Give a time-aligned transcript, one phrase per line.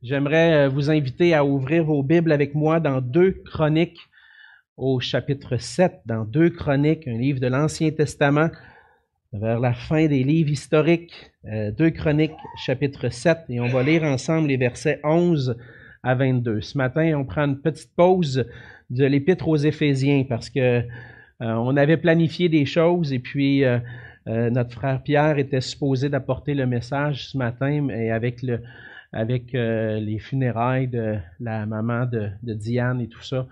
[0.00, 3.98] J'aimerais euh, vous inviter à ouvrir vos Bibles avec moi dans deux Chroniques
[4.76, 8.48] au chapitre 7, dans deux Chroniques, un livre de l'Ancien Testament,
[9.32, 14.04] vers la fin des livres historiques, euh, deux Chroniques, chapitre 7, et on va lire
[14.04, 15.56] ensemble les versets 11
[16.04, 16.60] à 22.
[16.60, 18.46] Ce matin, on prend une petite pause
[18.90, 20.82] de l'Épître aux Éphésiens parce que euh,
[21.40, 23.64] on avait planifié des choses et puis
[24.26, 28.60] notre frère Pierre était supposé d'apporter le message ce matin, et avec le,
[29.12, 33.46] avec euh, les funérailles de la maman de, Diane et tout ça.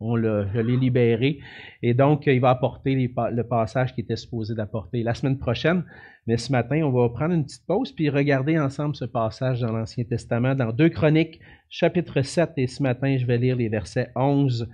[0.00, 1.38] On l'a, libéré.
[1.80, 5.84] Et donc, il va apporter le passage qu'il était supposé d'apporter la semaine prochaine.
[6.26, 9.72] Mais ce matin, on va prendre une petite pause puis regarder ensemble ce passage dans
[9.72, 12.50] l'Ancien Testament, dans 2 Chroniques, chapitre 7.
[12.56, 14.68] Et ce matin, je vais lire les versets 11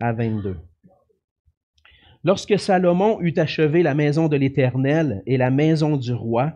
[0.00, 0.56] à 22.
[2.24, 6.54] Lorsque Salomon eut achevé la maison de l'Éternel et la maison du roi,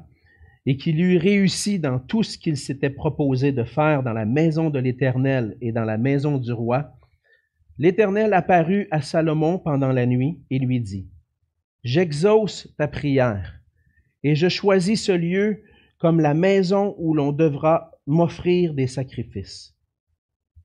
[0.68, 4.68] et qu'il eut réussi dans tout ce qu'il s'était proposé de faire dans la maison
[4.68, 6.92] de l'Éternel et dans la maison du roi,
[7.78, 11.08] l'Éternel apparut à Salomon pendant la nuit et lui dit,
[11.84, 13.54] J'exauce ta prière,
[14.22, 15.62] et je choisis ce lieu
[15.96, 19.74] comme la maison où l'on devra m'offrir des sacrifices.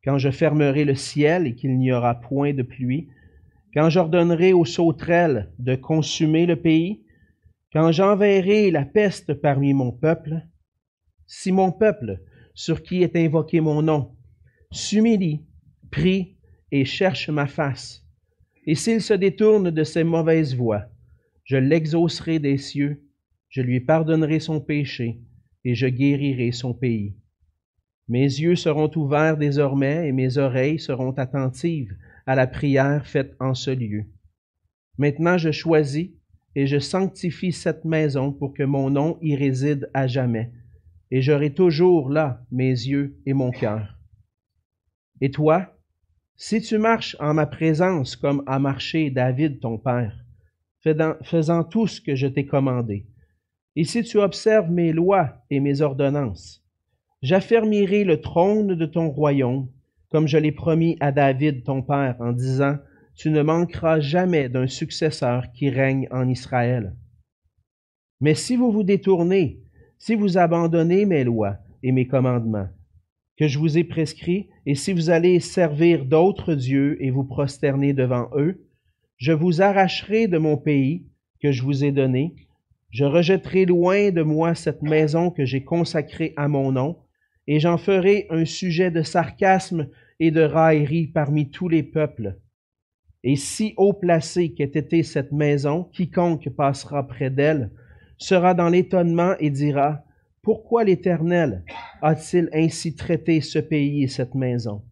[0.04, 3.08] Quand je fermerai le ciel et qu'il n'y aura point de pluie,
[3.74, 7.03] quand j'ordonnerai aux sauterelles de consumer le pays,
[7.74, 10.44] quand j'enverrai la peste parmi mon peuple,
[11.26, 12.22] si mon peuple,
[12.54, 14.16] sur qui est invoqué mon nom,
[14.72, 15.44] s'humilie,
[15.90, 16.38] prie
[16.72, 18.06] et cherche ma face,
[18.68, 20.86] et s'il se détourne de ses mauvaises voies,
[21.46, 23.04] je l'exaucerai des cieux,
[23.50, 25.20] je lui pardonnerai son péché,
[25.66, 27.16] et je guérirai son pays.
[28.08, 31.96] Mes yeux seront ouverts désormais, et mes oreilles seront attentives
[32.28, 34.06] à la prière faite en ce lieu.
[35.00, 36.12] Maintenant je choisis
[36.56, 40.52] et je sanctifie cette maison pour que mon nom y réside à jamais,
[41.12, 43.98] et j'aurai toujours là mes yeux et mon cœur.
[45.22, 45.78] Et toi,
[46.36, 50.18] si tu marches en ma présence comme a marché David ton père,
[51.24, 53.08] faisant tout ce que je t'ai commandé,
[53.76, 56.64] et si tu observes mes lois et mes ordonnances,
[57.22, 59.70] j'affermirai le trône de ton royaume,
[60.10, 62.78] comme je l'ai promis à David ton père, en disant,
[63.16, 66.96] tu ne manqueras jamais d'un successeur qui règne en Israël.
[68.22, 69.60] Mais si vous vous détournez,
[70.00, 72.70] si vous abandonnez mes lois et mes commandements
[73.38, 77.94] que je vous ai prescrits, et si vous allez servir d'autres dieux et vous prosterner
[77.94, 78.68] devant eux,
[79.18, 81.08] je vous arracherai de mon pays
[81.42, 82.36] que je vous ai donné,
[82.92, 87.00] je rejetterai loin de moi cette maison que j'ai consacrée à mon nom,
[87.48, 92.38] et j'en ferai un sujet de sarcasme et de raillerie parmi tous les peuples
[93.24, 97.72] et si haut placée qu'ait été cette maison, quiconque passera près d'elle
[98.18, 100.04] sera dans l'étonnement et dira,
[100.42, 101.64] Pourquoi l'Éternel
[102.02, 104.84] a-t-il ainsi traité ce pays et cette maison?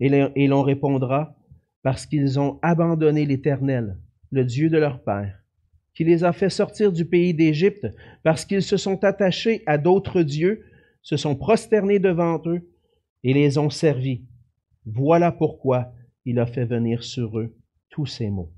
[0.00, 1.36] Et l'on répondra,
[1.82, 3.98] Parce qu'ils ont abandonné l'Éternel,
[4.30, 5.38] le Dieu de leur Père,
[5.94, 7.86] qui les a fait sortir du pays d'Égypte,
[8.22, 10.64] parce qu'ils se sont attachés à d'autres dieux,
[11.02, 12.66] se sont prosternés devant eux
[13.22, 14.24] et les ont servis.
[14.86, 15.92] Voilà pourquoi
[16.24, 17.56] il a fait venir sur eux
[17.90, 18.52] tous ces mots.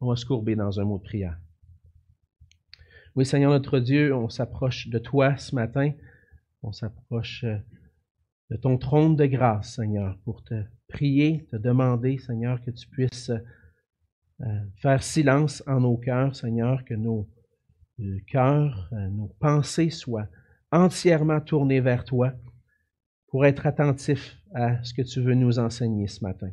[0.00, 1.38] On va se courber dans un mot de prière.
[3.16, 5.92] Oui, Seigneur notre Dieu, on s'approche de toi ce matin.
[6.62, 7.56] On s'approche euh,
[8.50, 13.30] de ton trône de grâce, Seigneur, pour te prier, te demander, Seigneur, que tu puisses
[14.40, 17.28] euh, faire silence en nos cœurs, Seigneur, que nos
[18.00, 20.28] euh, cœurs, nos pensées soient
[20.70, 22.32] entièrement tournées vers toi
[23.30, 26.50] pour être attentifs à ce que tu veux nous enseigner ce matin.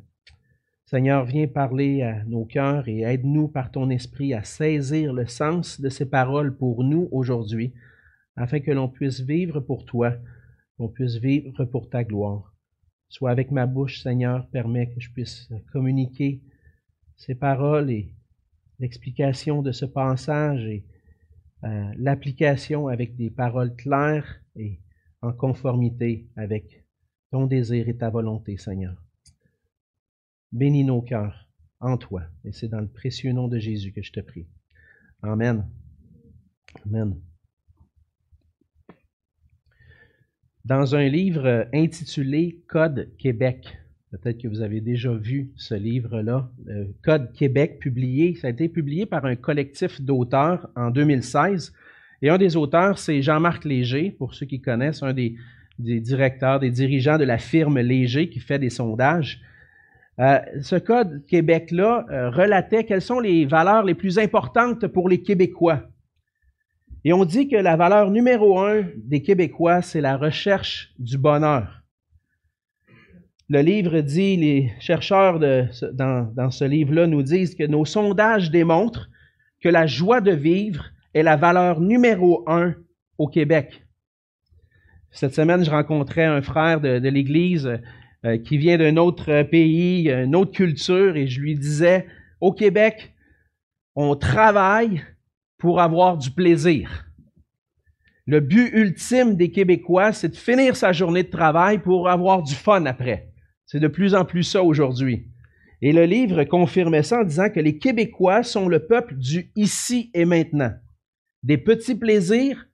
[0.86, 5.82] Seigneur, viens parler à nos cœurs et aide-nous par ton esprit à saisir le sens
[5.82, 7.74] de ces paroles pour nous aujourd'hui,
[8.38, 10.14] afin que l'on puisse vivre pour toi,
[10.78, 12.54] qu'on puisse vivre pour ta gloire.
[13.10, 16.42] Sois avec ma bouche, Seigneur, permets que je puisse communiquer
[17.18, 18.14] ces paroles et
[18.80, 20.86] l'explication de ce passage et
[21.64, 24.80] euh, l'application avec des paroles claires et
[25.22, 26.84] en conformité avec
[27.32, 28.96] ton désir et ta volonté, Seigneur.
[30.52, 31.48] Bénis nos cœurs
[31.80, 32.24] en toi.
[32.46, 34.48] Et c'est dans le précieux nom de Jésus que je te prie.
[35.22, 35.68] Amen.
[36.86, 37.20] Amen.
[40.64, 43.78] Dans un livre intitulé Code Québec,
[44.12, 46.52] peut-être que vous avez déjà vu ce livre-là,
[47.04, 51.74] Code Québec, publié, ça a été publié par un collectif d'auteurs en 2016.
[52.22, 55.36] Et un des auteurs, c'est Jean-Marc Léger, pour ceux qui connaissent, un des,
[55.78, 59.40] directeurs, des dirigeants de la firme Léger qui fait des sondages.
[60.20, 65.22] Euh, ce code Québec-là euh, relatait quelles sont les valeurs les plus importantes pour les
[65.22, 65.84] Québécois.
[67.06, 71.84] Et on dit que la valeur numéro un des Québécois, c'est la recherche du bonheur.
[73.48, 78.50] Le livre dit, les chercheurs de, dans, dans ce livre-là nous disent que nos sondages
[78.50, 79.08] démontrent
[79.62, 80.84] que la joie de vivre
[81.18, 82.76] est la valeur numéro un
[83.18, 83.84] au Québec.
[85.10, 87.80] Cette semaine, je rencontrais un frère de, l'Église
[88.24, 92.06] euh, qui vient d'un autre pays, une autre culture, et je lui disais,
[92.40, 93.14] au Québec,
[93.96, 95.02] on travaille
[95.58, 97.06] pour avoir du plaisir.
[98.28, 102.54] Le but ultime des Québécois, c'est de finir sa journée de travail pour avoir du
[102.54, 103.32] fun après.
[103.66, 105.26] C'est de plus en plus ça aujourd'hui.
[105.82, 110.12] Et le livre confirmait ça en disant que les Québécois sont le peuple du ici
[110.14, 110.74] et maintenant.
[111.44, 112.68] Des petits plaisirs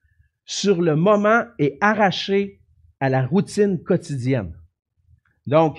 [0.46, 2.60] sur le moment et arrachés
[3.00, 4.54] à la routine quotidienne.
[5.46, 5.78] Donc,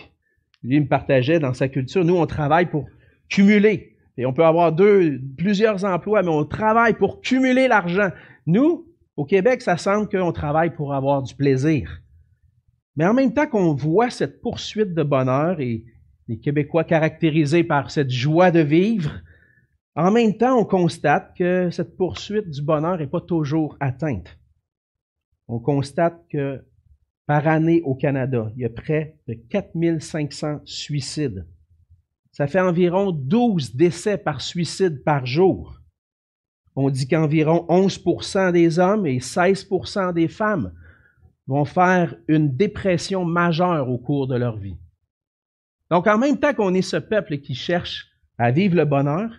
[0.62, 2.86] lui me partageait dans sa culture, nous, on travaille pour
[3.28, 3.96] cumuler.
[4.16, 8.10] Et on peut avoir deux, plusieurs emplois, mais on travaille pour cumuler l'argent.
[8.46, 12.00] Nous, au Québec, ça semble qu'on travaille pour avoir du plaisir.
[12.96, 15.84] Mais en même temps qu'on voit cette poursuite de bonheur et
[16.28, 19.20] les Québécois caractérisés par cette joie de vivre,
[19.96, 24.38] en même temps, on constate que cette poursuite du bonheur n'est pas toujours atteinte.
[25.46, 26.64] On constate que
[27.26, 31.46] par année au Canada, il y a près de 4500 suicides.
[32.32, 35.80] Ça fait environ 12 décès par suicide par jour.
[36.74, 40.72] On dit qu'environ 11% des hommes et 16% des femmes
[41.46, 44.76] vont faire une dépression majeure au cours de leur vie.
[45.90, 48.08] Donc, en même temps qu'on est ce peuple qui cherche
[48.38, 49.30] à vivre le bonheur,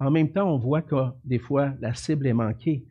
[0.00, 2.84] en même temps, on voit que des fois, la cible est manquée.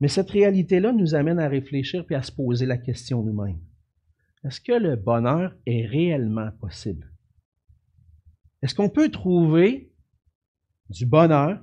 [0.00, 3.60] Mais cette réalité-là nous amène à réfléchir puis à se poser la question nous-mêmes.
[4.44, 7.10] Est-ce que le bonheur est réellement possible?
[8.62, 9.92] Est-ce qu'on peut trouver
[10.90, 11.60] du bonheur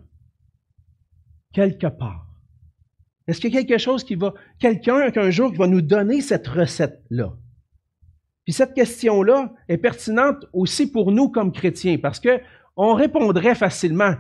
[1.54, 2.28] quelque part?
[3.28, 6.22] Est-ce qu'il y a quelque chose qui va, quelqu'un qu'un jour qui va nous donner
[6.22, 7.38] cette recette-là?
[8.44, 12.42] Puis cette question-là est pertinente aussi pour nous comme chrétiens parce que
[12.82, 14.14] on répondrait facilement,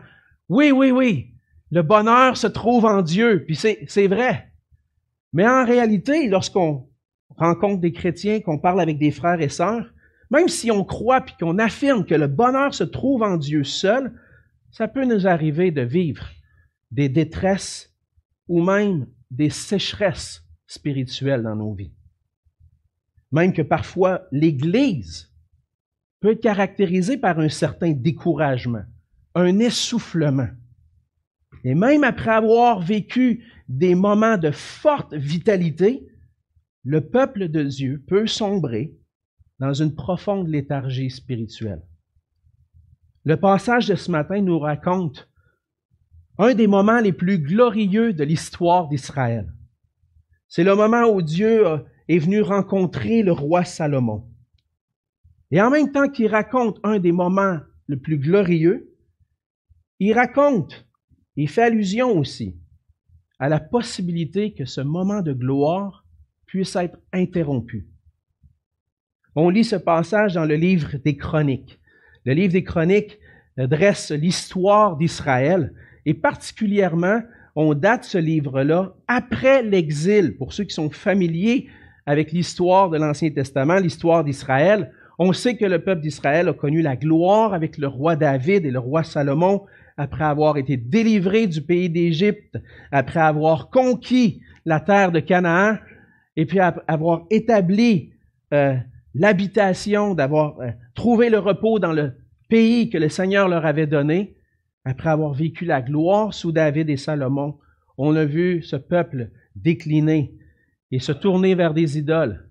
[0.49, 1.33] oui, oui, oui,
[1.71, 4.51] le bonheur se trouve en Dieu, puis c'est vrai.
[5.31, 6.89] Mais en réalité, lorsqu'on
[7.37, 9.89] rencontre des chrétiens, qu'on parle avec des frères et sœurs,
[10.29, 14.13] même si on croit puis qu'on affirme que le bonheur se trouve en Dieu seul,
[14.71, 16.27] ça peut nous arriver de vivre
[16.91, 17.95] des détresses
[18.49, 21.93] ou même des sécheresses spirituelles dans nos vies.
[23.31, 25.28] Même que parfois l'Église
[26.19, 28.83] peut être caractérisée par un certain découragement,
[29.35, 30.49] un essoufflement.
[31.63, 36.07] Et même après avoir vécu des moments de forte vitalité,
[36.83, 38.95] le peuple de Dieu peut sombrer
[39.59, 41.81] dans une profonde léthargie spirituelle.
[43.25, 45.29] Le passage de ce matin nous raconte
[46.37, 49.51] un des moments les plus glorieux de l'histoire d'Israël.
[50.47, 51.65] C'est le moment où Dieu
[52.07, 54.28] est venu rencontrer le roi Salomon.
[55.51, 58.95] Et en même temps qu'il raconte un des moments les plus glorieux,
[59.99, 60.87] il raconte,
[61.35, 62.55] il fait allusion aussi
[63.39, 66.05] à la possibilité que ce moment de gloire
[66.45, 67.87] puisse être interrompu.
[69.35, 71.79] On lit ce passage dans le livre des Chroniques.
[72.25, 73.19] Le livre des Chroniques
[73.57, 75.73] dresse l'histoire d'Israël
[76.05, 77.21] et particulièrement,
[77.55, 80.37] on date ce livre-là après l'exil.
[80.37, 81.67] Pour ceux qui sont familiers
[82.05, 86.81] avec l'histoire de l'Ancien Testament, l'histoire d'Israël, on sait que le peuple d'Israël a connu
[86.81, 89.65] la gloire avec le roi David et le roi Salomon
[89.97, 92.57] après avoir été délivré du pays d'Égypte,
[92.89, 95.77] après avoir conquis la terre de Canaan
[96.37, 98.13] et puis avoir établi
[98.53, 98.77] euh,
[99.13, 102.13] l'habitation, d'avoir euh, trouvé le repos dans le
[102.47, 104.37] pays que le Seigneur leur avait donné,
[104.85, 107.57] après avoir vécu la gloire sous David et Salomon,
[107.97, 110.33] on a vu ce peuple décliner
[110.91, 112.48] et se tourner vers des idoles,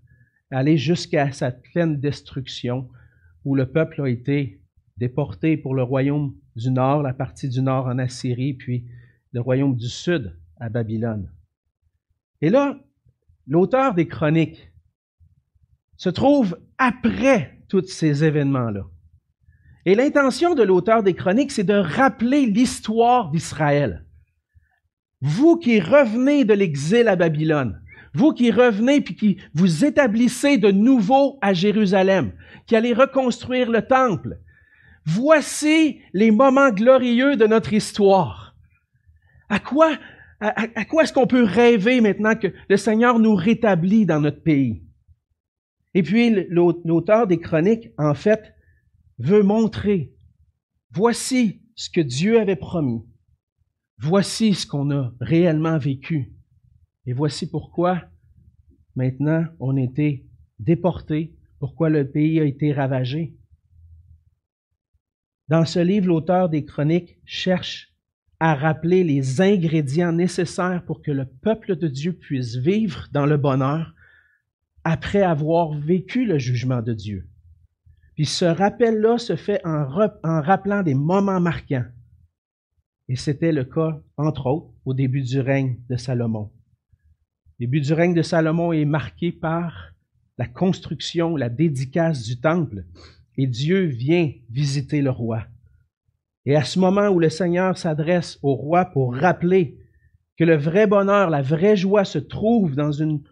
[0.50, 2.88] aller jusqu'à sa pleine destruction,
[3.44, 4.60] où le peuple a été
[4.96, 8.86] déporté pour le royaume du nord, la partie du nord en Assyrie, puis
[9.32, 11.30] le royaume du sud à Babylone.
[12.40, 12.78] Et là,
[13.46, 14.70] l'auteur des chroniques
[15.96, 18.86] se trouve après tous ces événements-là.
[19.84, 24.04] Et l'intention de l'auteur des chroniques, c'est de rappeler l'histoire d'Israël.
[25.20, 27.80] Vous qui revenez de l'exil à Babylone,
[28.18, 32.32] vous qui revenez puis qui vous établissez de nouveau à Jérusalem,
[32.66, 34.40] qui allez reconstruire le temple,
[35.04, 38.56] voici les moments glorieux de notre histoire.
[39.48, 39.96] À quoi,
[40.40, 44.82] à, quoi est-ce qu'on peut rêver maintenant que le Seigneur nous rétablit dans notre pays?
[45.94, 48.52] Et puis, l'auteur des chroniques, en fait,
[49.18, 50.12] veut montrer,
[50.90, 53.04] voici ce que Dieu avait promis.
[54.00, 56.38] voici ce qu'on a réellement vécu.
[57.08, 58.02] Et voici pourquoi
[58.94, 60.26] maintenant on a été
[60.58, 63.34] déportés, pourquoi le pays a été ravagé.
[65.48, 67.94] Dans ce livre, l'auteur des chroniques cherche
[68.40, 73.38] à rappeler les ingrédients nécessaires pour que le peuple de Dieu puisse vivre dans le
[73.38, 73.94] bonheur
[74.84, 77.26] après avoir vécu le jugement de Dieu.
[78.16, 79.88] Puis ce rappel-là se fait en,
[80.24, 81.86] en, rappelant des moments marquants.
[83.08, 86.52] Et c'était le cas, entre autres, au début du règne de Salomon.
[87.60, 89.92] Début du règne de Salomon est marqué par
[90.38, 92.84] la construction, la dédicace du temple,
[93.36, 95.44] et Dieu vient visiter le roi.
[96.46, 99.76] Et à ce moment où le Seigneur s'adresse au roi pour rappeler
[100.36, 103.22] que le vrai bonheur, la vraie joie se trouve dans une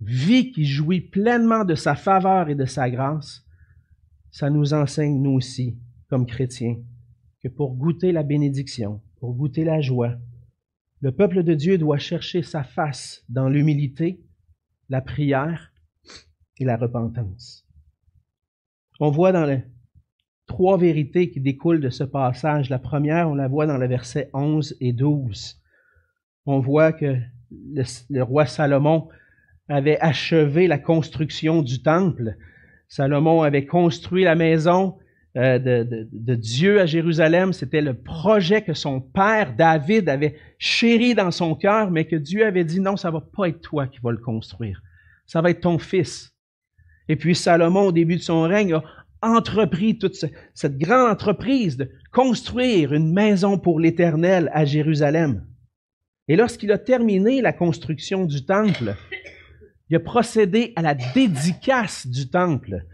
[0.00, 3.44] vie qui jouit pleinement de sa faveur et de sa grâce,
[4.30, 6.76] ça nous enseigne, nous aussi, comme chrétiens,
[7.42, 10.16] que pour goûter la bénédiction, pour goûter la joie,
[11.00, 14.20] le peuple de Dieu doit chercher sa face dans l'humilité,
[14.88, 15.72] la prière
[16.58, 17.66] et la repentance.
[19.00, 19.60] On voit dans le
[20.46, 22.70] trois vérités qui découlent de ce passage.
[22.70, 25.60] La première, on la voit dans le verset 11 et 12.
[26.46, 27.16] On voit que
[27.50, 29.08] le, roi Salomon
[29.68, 32.36] avait achevé la construction du temple.
[32.88, 34.98] Salomon avait construit la maison
[35.36, 37.52] euh, de, de, Dieu à Jérusalem.
[37.52, 42.46] C'était le projet que son père David avait chéri dans son cœur, mais que Dieu
[42.46, 44.80] avait dit non, ça va pas être toi qui vas le construire.
[45.26, 46.34] Ça va être ton fils.
[47.08, 48.82] Et puis Salomon, au début de son règne, a
[49.22, 50.14] entrepris toute
[50.54, 55.44] cette grande entreprise de construire une maison pour l'Éternel à Jérusalem.
[56.28, 58.94] Et lorsqu'il a terminé la construction du temple,
[59.90, 62.84] il a procédé à la dédicace du temple,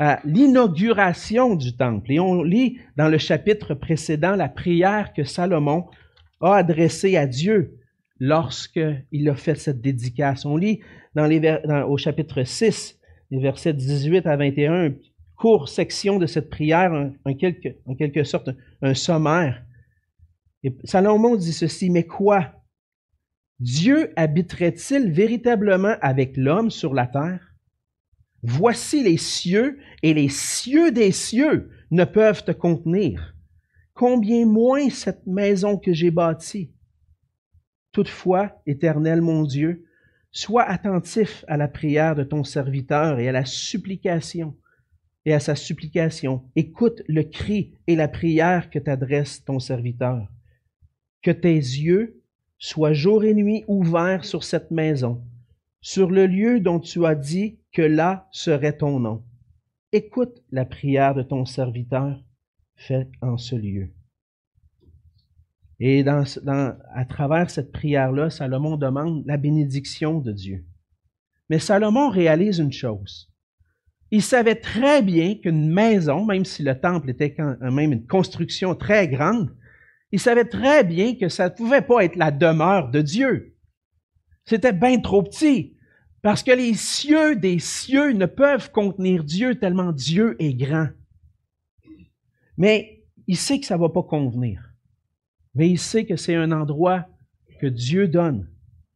[0.00, 2.10] à l'inauguration du temple.
[2.10, 5.84] Et on lit dans le chapitre précédent la prière que Salomon
[6.40, 7.78] a adressée à Dieu
[8.18, 10.46] lorsqu'il a fait cette dédicace.
[10.46, 10.80] On lit
[11.14, 12.98] dans les, au chapitre 6,
[13.30, 14.94] les versets 18 à 21,
[15.36, 18.48] courte section de cette prière, en, quelque, en quelque sorte
[18.80, 19.62] un, sommaire.
[20.62, 22.54] Et Salomon dit ceci, mais quoi?
[23.58, 27.49] Dieu habiterait-il véritablement avec l'homme sur la terre?
[28.42, 33.34] Voici les cieux, et les cieux des cieux ne peuvent te contenir.
[33.94, 36.72] Combien moins cette maison que j'ai bâtie
[37.92, 39.84] Toutefois, Éternel mon Dieu,
[40.32, 44.56] sois attentif à la prière de ton serviteur et à la supplication
[45.26, 46.44] et à sa supplication.
[46.56, 50.28] Écoute le cri et la prière que t'adresse ton serviteur.
[51.22, 52.22] Que tes yeux
[52.58, 55.22] soient jour et nuit ouverts sur cette maison,
[55.80, 59.24] sur le lieu dont tu as dit que là serait ton nom.
[59.92, 62.22] Écoute la prière de ton serviteur
[62.76, 63.92] faite en ce lieu.
[65.78, 70.66] Et à travers cette prière-là, Salomon demande la bénédiction de Dieu.
[71.48, 73.32] Mais Salomon réalise une chose.
[74.10, 78.74] Il savait très bien qu'une maison, même si le temple était quand même une construction
[78.74, 79.56] très grande,
[80.12, 83.56] il savait très bien que ça ne pouvait pas être la demeure de Dieu.
[84.44, 85.76] C'était bien trop petit,
[86.22, 90.88] parce que les cieux des cieux ne peuvent contenir Dieu tellement Dieu est grand.
[92.56, 94.62] Mais il sait que ça ne va pas convenir.
[95.54, 97.06] Mais il sait que c'est un endroit
[97.60, 98.48] que Dieu donne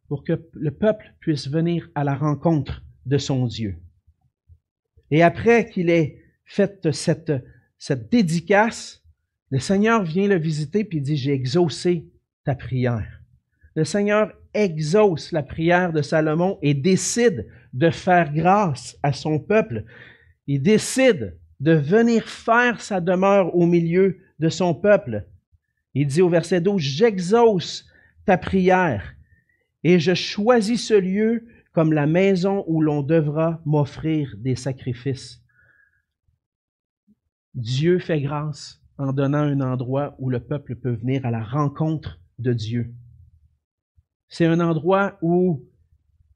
[0.09, 3.77] pour que le peuple puisse venir à la rencontre de son Dieu.
[5.11, 9.03] Et après qu'il ait fait cette, dédicace,
[9.51, 12.07] le Seigneur vient le visiter puis dit, j'ai exaucé
[12.45, 13.24] ta prière.
[13.75, 19.85] Le Seigneur exauce la prière de Salomon et décide de faire grâce à son peuple.
[20.47, 25.27] Il décide de venir faire sa demeure au milieu de son peuple.
[25.95, 27.87] Il dit au verset 12, j'exauce
[28.27, 29.15] ta prière
[29.83, 35.43] et je choisis ce lieu comme la maison où l'on devra m'offrir des sacrifices.
[37.55, 42.21] Dieu fait grâce en donnant un endroit où le peuple peut venir à la rencontre
[42.39, 42.95] de Dieu.
[44.37, 45.65] C'est un endroit où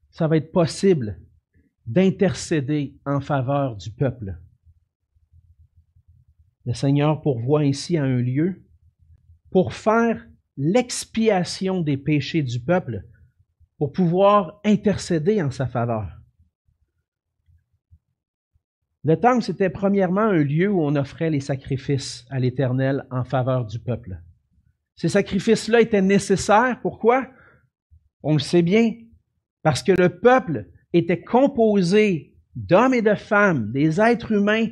[0.09, 1.19] ça va être possible
[1.85, 4.37] d'intercéder en faveur du peuple.
[6.65, 8.63] Le Seigneur pourvoit ici à un lieu
[9.51, 10.25] pour faire
[10.55, 13.03] l'expiation des péchés du peuple
[13.77, 16.09] pour pouvoir intercéder en sa faveur.
[19.03, 23.65] Le temple, c'était premièrement un lieu où on offrait les sacrifices à l'Éternel en faveur
[23.65, 24.21] du peuple.
[24.95, 26.79] Ces sacrifices-là étaient nécessaires.
[26.81, 27.27] Pourquoi?
[28.23, 28.93] On le sait bien.
[29.63, 34.67] Parce que le peuple était composé d'hommes et de femmes, des êtres humains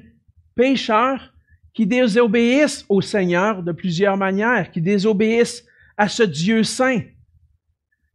[0.56, 1.34] pécheurs
[1.74, 5.64] qui désobéissent au Seigneur de plusieurs manières, qui désobéissent
[5.96, 7.02] à ce Dieu saint.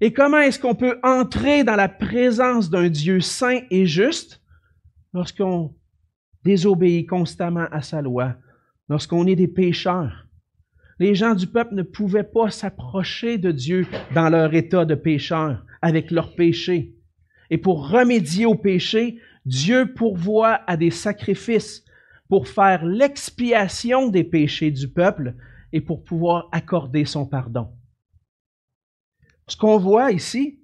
[0.00, 4.42] Et comment est-ce qu'on peut entrer dans la présence d'un Dieu saint et juste
[5.14, 5.76] lorsqu'on
[6.44, 8.34] désobéit constamment à sa loi,
[8.88, 10.26] lorsqu'on est des pécheurs?
[10.98, 15.64] Les gens du peuple ne pouvaient pas s'approcher de Dieu dans leur état de pécheur,
[15.80, 16.94] avec leur péché.
[17.50, 21.84] Et pour remédier au péché, Dieu pourvoit à des sacrifices
[22.28, 25.34] pour faire l'expiation des péchés du peuple
[25.72, 27.68] et pour pouvoir accorder son pardon.
[29.48, 30.60] Ce qu'on voit ici,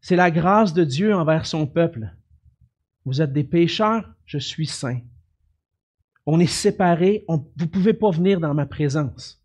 [0.00, 2.14] c'est la grâce de Dieu envers son peuple.
[3.04, 5.00] Vous êtes des pécheurs, je suis saint.
[6.26, 9.40] On est séparés, vous ne pouvez pas venir dans ma présence.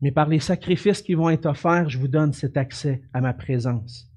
[0.00, 3.34] Mais par les sacrifices qui vont être offerts, je vous donne cet accès à ma
[3.34, 4.08] présence.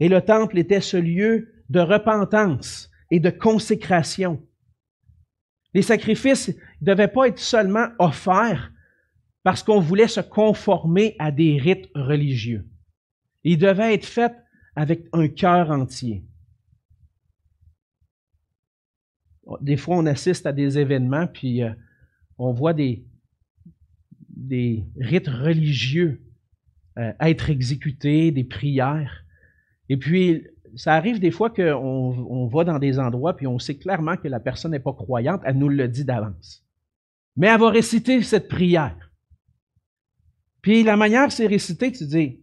[0.00, 4.42] Et le temple était ce lieu de repentance et de consécration.
[5.72, 8.72] Les sacrifices ne devaient pas être seulement offerts
[9.42, 12.66] parce qu'on voulait se conformer à des rites religieux.
[13.44, 14.34] Ils devaient être faits
[14.74, 16.24] avec un cœur entier.
[19.60, 21.70] Des fois, on assiste à des événements, puis euh,
[22.38, 23.04] on voit des,
[24.98, 26.20] rites religieux
[26.98, 29.24] euh, être exécutés, des prières.
[29.88, 33.76] Et puis, ça arrive des fois qu'on on va dans des endroits, puis on sait
[33.76, 36.64] clairement que la personne n'est pas croyante, elle nous le dit d'avance.
[37.36, 39.10] Mais elle va réciter cette prière.
[40.60, 42.40] Puis la manière c'est récité, tu dis,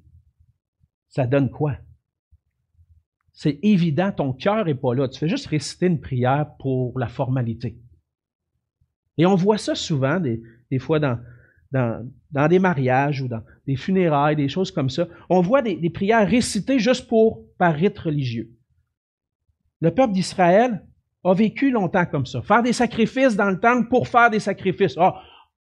[1.09, 1.77] ça donne quoi?
[3.33, 5.07] C'est évident, ton cœur n'est pas là.
[5.07, 7.77] Tu fais juste réciter une prière pour la formalité.
[9.17, 11.19] Et on voit ça souvent, des, fois dans,
[12.47, 15.07] des mariages ou dans des funérailles, des choses comme ça.
[15.29, 18.51] On voit des, prières récitées juste pour, par rite religieux.
[19.81, 20.85] Le peuple d'Israël
[21.23, 22.41] a vécu longtemps comme ça.
[22.43, 24.95] Faire des sacrifices dans le temple pour faire des sacrifices.
[24.97, 25.21] Ah,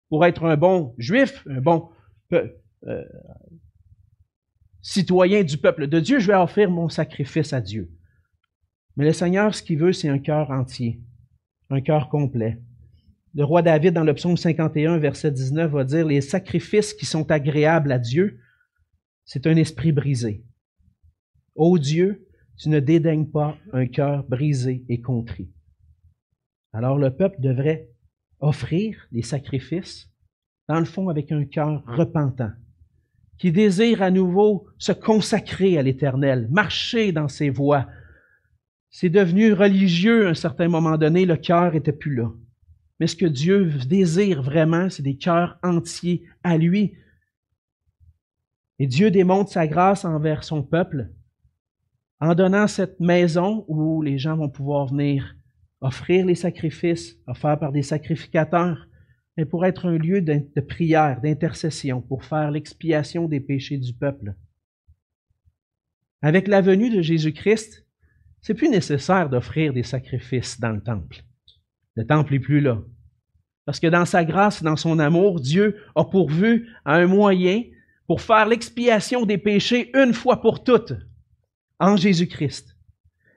[0.10, 1.90] pour être un bon juif, un bon
[2.34, 2.48] euh,
[4.82, 7.92] citoyen du peuple de Dieu, je vais offrir mon sacrifice à Dieu.
[8.96, 11.02] Mais le Seigneur, ce qu'il veut, c'est un cœur entier,
[11.70, 12.62] un cœur complet.
[13.34, 17.32] Le roi David, dans le psaume 51, verset 19, va dire, les sacrifices qui sont
[17.32, 18.40] agréables à Dieu,
[19.24, 20.44] c'est un esprit brisé.
[21.56, 25.50] Ô Dieu, tu ne dédaignes pas un cœur brisé et contrit.
[26.74, 27.90] Alors le peuple devrait
[28.40, 30.10] offrir des sacrifices
[30.68, 32.52] dans le fond avec un cœur repentant,
[33.42, 37.88] qui désire à nouveau se consacrer à l'Éternel, marcher dans ses voies.
[38.92, 42.32] C'est devenu religieux à un certain moment donné, le cœur était plus là.
[43.00, 46.94] Mais ce que Dieu désire vraiment, c'est des cœurs entiers à lui.
[48.78, 51.10] Et Dieu démontre sa grâce envers son peuple
[52.20, 55.36] en donnant cette maison où les gens vont pouvoir venir
[55.82, 58.88] offrir les sacrifices offerts par des sacrificateurs,
[59.38, 64.36] mais pour être un lieu de, prière, d'intercession, pour faire l'expiation des péchés du peuple.
[66.22, 67.86] Avec la venue de Jésus-Christ,
[68.42, 71.24] c'est plus nécessaire d'offrir des sacrifices dans le temple.
[71.96, 72.82] Le temple n'est plus là.
[73.66, 77.64] Parce que dans sa grâce, dans son amour, Dieu a pourvu à un moyen
[78.08, 80.94] pour faire l'expiation des péchés une fois pour toutes
[81.80, 82.76] en Jésus-Christ.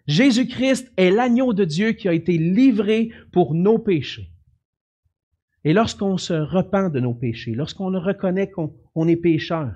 [0.07, 4.34] Jésus-Christ est l'agneau de Dieu qui a été livré pour nos péchés.
[5.65, 9.73] Et lorsqu'on se repent de nos péchés, lorsqu'on reconnaît qu'on est pécheur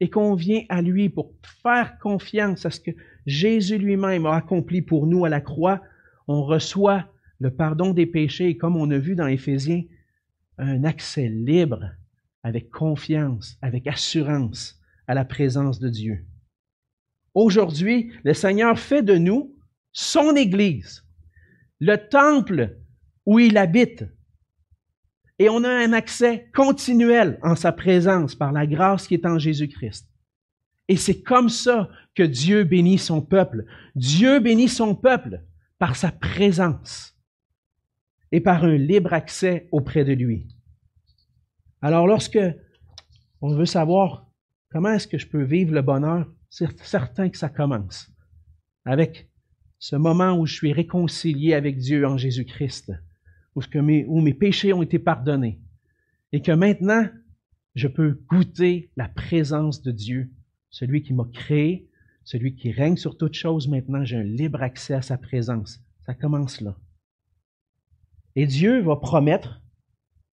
[0.00, 2.92] et qu'on vient à lui pour faire confiance à ce que
[3.26, 5.82] Jésus lui-même a accompli pour nous à la croix,
[6.28, 7.08] on reçoit
[7.40, 9.82] le pardon des péchés et comme on a vu dans Éphésiens,
[10.58, 11.90] un accès libre
[12.44, 16.24] avec confiance, avec assurance à la présence de Dieu.
[17.34, 19.56] Aujourd'hui, le Seigneur fait de nous
[19.92, 21.04] son Église,
[21.80, 22.76] le temple
[23.26, 24.04] où il habite,
[25.38, 29.38] et on a un accès continuel en sa présence par la grâce qui est en
[29.38, 30.08] Jésus-Christ.
[30.88, 33.64] Et c'est comme ça que Dieu bénit son peuple.
[33.94, 35.42] Dieu bénit son peuple
[35.78, 37.16] par sa présence
[38.30, 40.46] et par un libre accès auprès de lui.
[41.80, 42.38] Alors lorsque
[43.40, 44.26] on veut savoir
[44.70, 48.10] comment est-ce que je peux vivre le bonheur, c'est certain que ça commence
[48.84, 49.28] avec
[49.78, 52.92] ce moment où je suis réconcilié avec Dieu en Jésus-Christ
[53.54, 55.60] où, mes, mes péchés ont été pardonnés,
[56.32, 57.06] et que maintenant,
[57.74, 60.30] je peux goûter la présence de Dieu,
[60.70, 61.88] celui qui m'a créé,
[62.24, 65.80] celui qui règne sur toute chose, maintenant j'ai un libre accès à sa présence.
[66.06, 66.76] Ça commence là.
[68.36, 69.62] Et Dieu va promettre,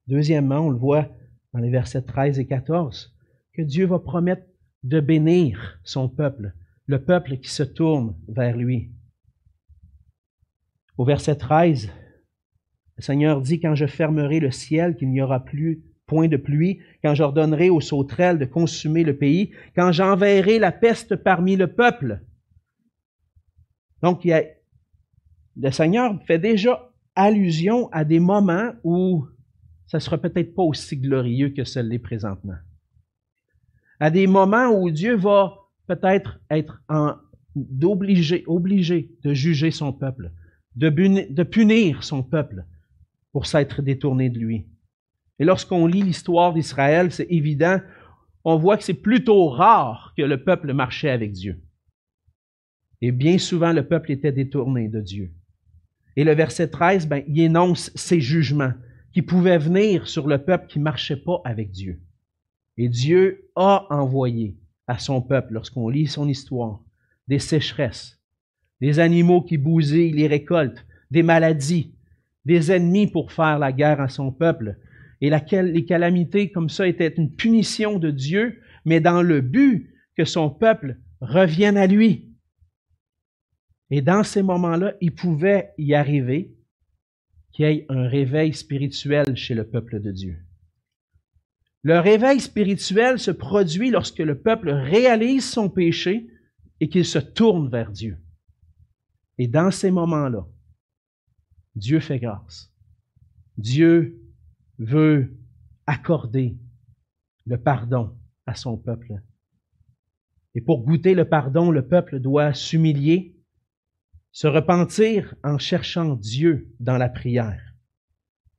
[0.06, 1.08] deuxièmement, on le voit
[1.52, 3.14] dans les versets 13 et 14,
[3.52, 4.42] que Dieu va promettre
[4.82, 6.54] de bénir son peuple,
[6.86, 8.90] le peuple qui se tourne vers lui.
[10.96, 11.90] Au verset 13,
[12.96, 16.80] le Seigneur dit, quand je fermerai le ciel, qu'il n'y aura plus point de pluie,
[17.02, 22.20] quand j'ordonnerai aux sauterelles de consumer le pays, quand j'enverrai la peste parmi le peuple.
[24.02, 29.26] Donc, le Seigneur fait déjà allusion à des moments où
[29.86, 32.56] ça sera peut-être pas aussi glorieux que ce l'est présentement.
[34.00, 35.54] À des moments où Dieu va
[35.86, 36.82] peut-être être
[38.46, 40.32] obligé de juger son peuple,
[40.76, 42.64] de punir son peuple
[43.32, 44.66] pour s'être détourné de lui.
[45.38, 47.78] Et lorsqu'on lit l'histoire d'Israël, c'est évident,
[48.44, 51.60] on voit que c'est plutôt rare que le peuple marchait avec Dieu.
[53.00, 55.32] Et bien souvent, le peuple était détourné de Dieu.
[56.16, 58.72] Et le verset 13, ben, il énonce ces jugements
[59.12, 62.00] qui pouvaient venir sur le peuple qui marchait pas avec Dieu.
[62.76, 66.80] Et Dieu a envoyé à son peuple, lorsqu'on lit son histoire,
[67.28, 68.20] des sécheresses,
[68.80, 71.94] des animaux qui bousillent les récoltes, des maladies,
[72.44, 74.78] des ennemis pour faire la guerre à son peuple.
[75.20, 79.92] Et laquelle, les calamités comme ça étaient une punition de Dieu, mais dans le but
[80.16, 82.32] que son peuple revienne à lui.
[83.90, 86.56] Et dans ces moments-là, il pouvait y arriver
[87.52, 90.38] qu'il y ait un réveil spirituel chez le peuple de Dieu.
[91.82, 96.28] Le réveil spirituel se produit lorsque le peuple réalise son péché
[96.80, 98.18] et qu'il se tourne vers Dieu.
[99.38, 100.46] Et dans ces moments-là,
[101.74, 102.72] Dieu fait grâce.
[103.56, 104.20] Dieu
[104.78, 105.36] veut
[105.86, 106.56] accorder
[107.46, 109.20] le pardon à son peuple.
[110.54, 113.36] Et pour goûter le pardon, le peuple doit s'humilier,
[114.32, 117.60] se repentir en cherchant Dieu dans la prière.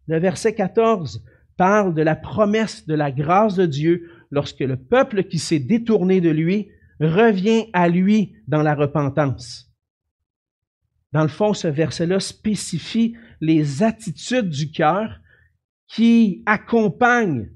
[0.07, 1.23] Le verset 14
[1.55, 6.19] parle de la promesse de la grâce de Dieu lorsque le peuple qui s'est détourné
[6.19, 9.72] de lui revient à lui dans la repentance.
[11.13, 15.19] Dans le fond, ce verset-là spécifie les attitudes du cœur
[15.87, 17.51] qui accompagnent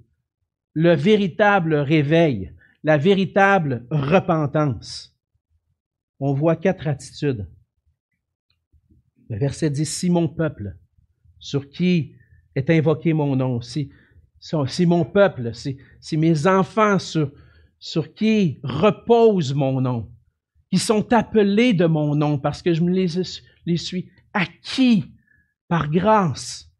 [0.73, 5.17] le véritable réveil, la véritable repentance.
[6.19, 7.47] On voit quatre attitudes.
[9.27, 10.77] Le verset dit, si mon peuple,
[11.39, 12.15] sur qui
[12.53, 13.91] est invoqué mon nom, si,
[14.39, 17.31] si mon peuple, si, si mes enfants sur,
[17.79, 20.11] sur qui repose mon nom,
[20.71, 25.05] qui sont appelés de mon nom parce que je me les, suis acquis
[25.67, 26.71] par grâce.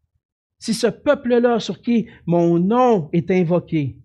[0.58, 3.98] Si ce peuple-là sur qui mon nom est invoqué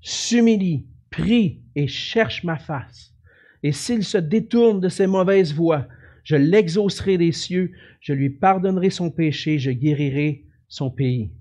[0.00, 3.14] s'humilie, prie et cherche ma face,
[3.62, 5.86] et s'il se détourne de ses mauvaises voies,
[6.24, 11.32] je l'exaucerai des cieux, je lui pardonnerai son péché, je guérirai son pays.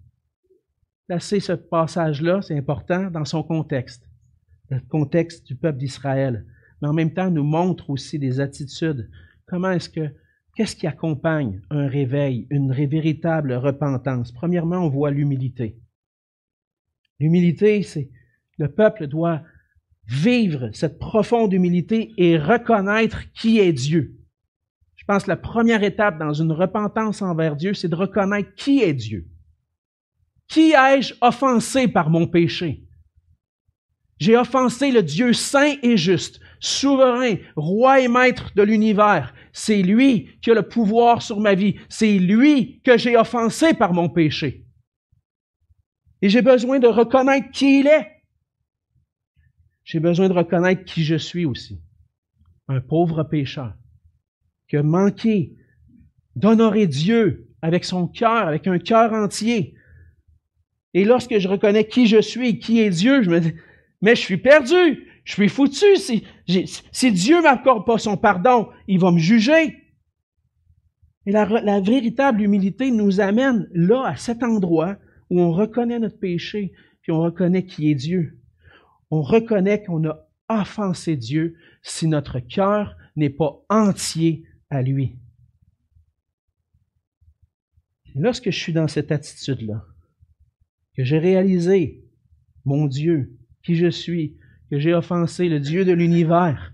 [1.07, 4.09] Placez ce passage-là, c'est important, dans son contexte
[4.69, 6.45] le contexte du peuple d'Israël,
[6.81, 9.09] mais en même temps nous montre aussi des attitudes.
[9.45, 10.09] Comment est-ce que,
[10.55, 14.31] qu'est-ce qui accompagne un réveil, une véritable repentance?
[14.31, 15.79] Premièrement, on voit l'humilité.
[17.19, 18.09] L'humilité, c'est
[18.57, 19.41] le peuple doit
[20.07, 24.17] vivre cette profonde humilité et reconnaître qui est Dieu.
[24.95, 28.81] Je pense que la première étape dans une repentance envers Dieu, c'est de reconnaître qui
[28.81, 29.27] est Dieu.
[30.47, 32.88] Qui ai-je offensé par mon péché?
[34.19, 39.33] J'ai offensé le Dieu saint et juste, souverain, roi et maître de l'univers.
[39.53, 41.75] C'est lui qui a le pouvoir sur ma vie.
[41.87, 44.65] C'est lui que j'ai offensé par mon péché.
[46.21, 48.23] Et j'ai besoin de reconnaître qui il est.
[49.85, 51.81] J'ai besoin de reconnaître qui je suis aussi.
[52.67, 53.73] Un pauvre pécheur
[54.67, 55.55] qui a manqué
[56.35, 59.75] d'honorer Dieu avec son cœur, avec un cœur entier.
[60.93, 63.53] Et lorsque je reconnais qui je suis, qui est Dieu, je me dis,
[64.01, 65.95] mais je suis perdu, je suis foutu.
[65.97, 66.23] Si,
[66.91, 69.89] si Dieu m'accorde pas son pardon, il va me juger.
[71.25, 74.97] Et la, véritable humilité nous amène là, à cet endroit
[75.29, 78.39] où on reconnaît notre péché, puis on reconnaît qui est Dieu.
[79.11, 85.17] On reconnaît qu'on a offensé Dieu si notre cœur n'est pas entier à lui.
[88.15, 89.85] Lorsque je suis dans cette attitude-là,
[90.95, 92.03] que j'ai réalisé,
[92.65, 94.37] mon Dieu, qui je suis,
[94.69, 96.73] que j'ai offensé le Dieu de l'univers,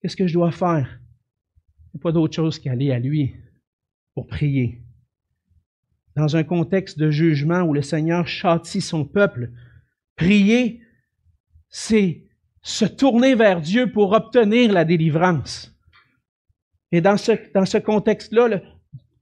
[0.00, 0.98] qu'est-ce que je dois faire?
[1.86, 3.34] Il n'y a pas d'autre chose qu'aller à lui
[4.14, 4.80] pour prier.
[6.16, 9.50] Dans un contexte de jugement où le Seigneur châtie son peuple,
[10.16, 10.82] prier,
[11.68, 12.24] c'est
[12.62, 15.74] se tourner vers Dieu pour obtenir la délivrance.
[16.92, 18.60] Et dans ce, dans ce contexte-là,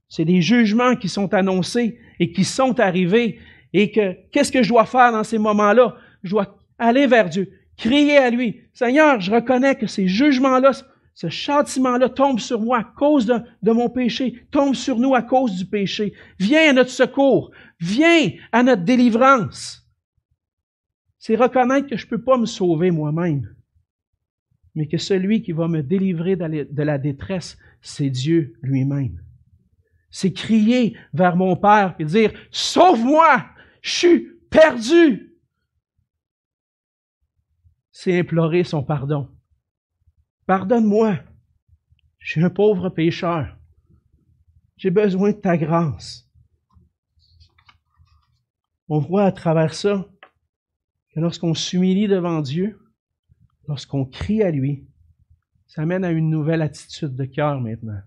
[0.09, 3.39] c'est des jugements qui sont annoncés et qui sont arrivés.
[3.73, 5.97] Et que, qu'est-ce que je dois faire dans ces moments-là?
[6.25, 10.73] Je dois aller vers Dieu, crier à lui, Seigneur, je reconnais que ces jugements-là,
[11.15, 15.23] ce châtiment-là tombe sur moi à cause de, de, mon péché, tombe sur nous à
[15.23, 16.15] cause du péché.
[16.39, 19.87] Viens à notre secours, viens à notre délivrance.
[21.19, 23.55] C'est reconnaître que je ne peux pas me sauver moi-même,
[24.75, 29.21] mais que celui qui va me délivrer de la détresse, c'est Dieu lui-même.
[30.11, 33.45] C'est crier vers mon Père et dire, Sauve-moi,
[33.83, 35.30] je suis perdu.
[38.03, 39.29] C'est implorer son pardon.
[40.47, 41.19] Pardonne-moi,
[42.19, 43.59] je suis un pauvre pécheur.
[44.79, 46.27] J'ai besoin de ta grâce.
[48.89, 50.09] On voit à travers ça
[51.11, 52.81] que lorsqu'on s'humilie devant Dieu,
[53.69, 54.89] lorsqu'on crie à lui,
[55.67, 58.01] ça mène à une nouvelle attitude de cœur maintenant.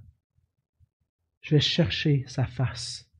[1.41, 3.12] Je vais chercher sa face.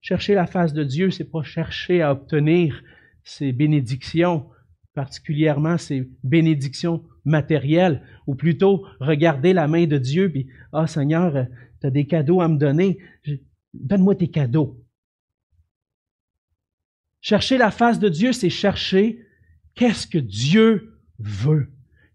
[0.00, 2.82] Chercher la face de Dieu, c'est pas chercher à obtenir
[3.22, 4.50] ses bénédictions,
[4.98, 11.46] particulièrement ses bénédictions matérielles, ou plutôt regarder la main de Dieu puis ah Seigneur,
[11.80, 12.98] tu as des cadeaux à me donner,
[13.72, 14.82] donne-moi tes cadeaux.
[17.20, 19.24] Chercher la face de Dieu, c'est chercher
[19.76, 21.68] qu'est-ce que Dieu veut.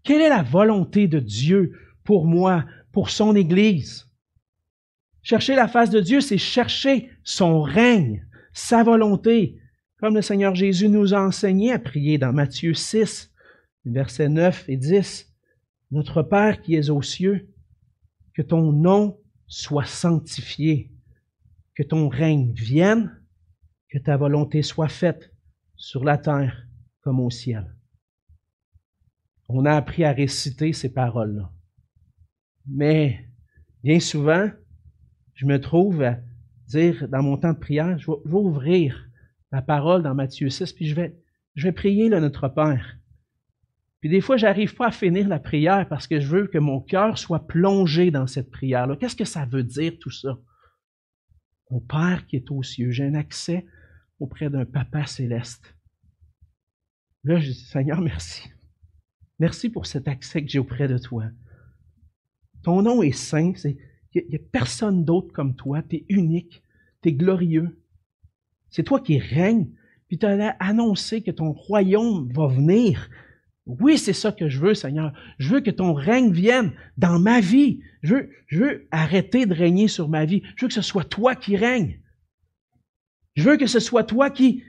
[0.03, 4.09] Quelle est la volonté de Dieu pour moi, pour son Église?
[5.21, 9.57] Chercher la face de Dieu, c'est chercher son règne, sa volonté,
[10.03, 13.31] comme le Seigneur Jésus nous a enseigné à prier dans Matthieu 6,
[13.85, 15.33] versets 9 et 10.
[15.91, 17.47] Notre Père qui es aux cieux,
[18.33, 20.91] que ton nom soit sanctifié,
[21.73, 23.17] que ton règne vienne,
[23.87, 25.31] que ta volonté soit faite
[25.77, 26.67] sur la terre
[26.99, 27.73] comme au ciel.
[29.47, 31.49] On a appris à réciter ces paroles-là.
[32.67, 33.25] Mais
[33.85, 34.51] bien souvent,
[35.33, 36.19] je me trouve à
[36.67, 39.07] dire dans mon temps de prière, je vais, ouvrir
[39.53, 42.97] la parole dans Matthieu 6, puis je vais, prier le Notre Père.
[43.99, 46.81] Puis des fois, j'arrive pas à finir la prière parce que je veux que mon
[46.81, 48.97] cœur soit plongé dans cette prière-là.
[48.97, 50.39] Qu'est-ce que ça veut dire tout ça?
[51.69, 53.65] Mon Père qui est aux cieux, j'ai un accès
[54.19, 55.75] auprès d'un Papa céleste.
[57.23, 58.49] Là, je dis, Seigneur, merci.
[59.37, 61.25] Merci pour cet accès que j'ai auprès de toi.
[62.63, 63.77] Ton nom est saint, il
[64.15, 66.63] n'y a, personne d'autre comme toi, tu es unique,
[67.03, 67.82] tu es glorieux.
[68.73, 69.69] C'est toi qui règnes,
[70.09, 73.09] puis tu as annoncé que ton royaume va venir,
[73.65, 75.13] oui, c'est ça que je veux, Seigneur.
[75.37, 77.79] Je veux que ton règne vienne dans ma vie.
[78.01, 80.43] Je veux, je veux arrêter de régner sur ma vie.
[80.57, 81.99] Je veux que ce soit toi qui règne.
[83.35, 84.63] Je veux que ce soit toi qui,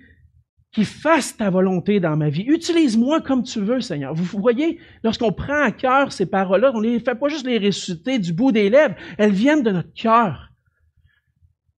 [0.73, 2.45] qui fasse ta volonté dans ma vie.
[2.45, 4.15] Utilise-moi comme tu veux, Seigneur.
[4.15, 8.21] Vous voyez, lorsqu'on prend à cœur ces paroles-là, on ne fait pas juste les réciter
[8.21, 10.53] du bout des lèvres, elles viennent de notre cœur.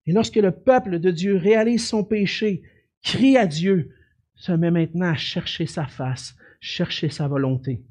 [0.07, 2.63] Et lorsque le peuple de Dieu réalise son péché,
[3.03, 3.93] crie à Dieu,
[4.35, 7.83] se met maintenant à chercher sa face, chercher sa volonté.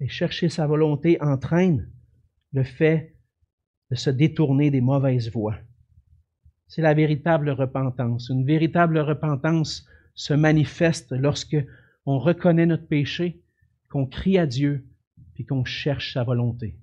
[0.00, 1.88] Et chercher sa volonté entraîne
[2.52, 3.14] le fait
[3.90, 5.56] de se détourner des mauvaises voies.
[6.66, 8.28] C'est la véritable repentance.
[8.30, 11.56] Une véritable repentance se manifeste lorsque
[12.06, 13.42] on reconnaît notre péché,
[13.88, 14.86] qu'on crie à Dieu,
[15.34, 16.76] puis qu'on cherche sa volonté.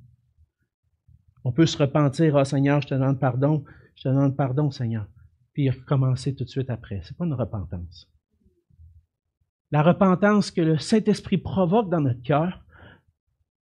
[1.44, 3.66] On peut se repentir, ah Seigneur, je te demande pardon,
[4.04, 5.08] je demande pardon, Seigneur,
[5.54, 7.02] puis recommencer tout de suite après.
[7.04, 8.12] C'est pas une repentance
[9.72, 12.64] la repentance que le Saint-Esprit provoque dans notre cœur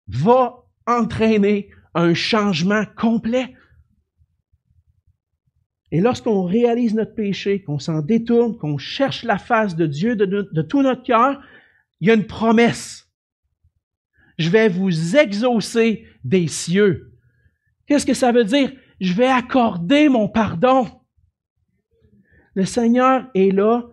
[0.08, 3.56] va entraîner un changement complet.
[5.91, 10.62] Et lorsqu'on réalise notre péché, qu'on s'en détourne, qu'on cherche la face de Dieu de,
[10.62, 11.41] tout notre cœur,
[12.02, 13.10] il y a une promesse.
[14.38, 17.13] Je vais vous exaucer des cieux.
[17.88, 18.71] Qu'est-ce que ça veut dire?
[18.99, 20.88] Je vais accorder mon pardon.
[22.53, 23.84] Le Seigneur est là